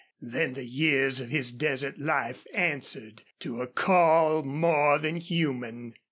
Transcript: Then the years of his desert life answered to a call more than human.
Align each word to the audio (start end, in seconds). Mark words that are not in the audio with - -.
Then 0.23 0.53
the 0.55 0.65
years 0.65 1.19
of 1.19 1.29
his 1.29 1.51
desert 1.51 1.99
life 1.99 2.43
answered 2.55 3.21
to 3.41 3.61
a 3.61 3.67
call 3.67 4.41
more 4.41 4.97
than 4.97 5.17
human. 5.17 5.93